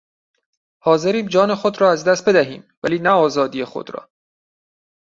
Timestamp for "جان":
1.27-1.55